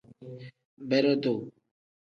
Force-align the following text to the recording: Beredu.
Beredu. 0.89 1.35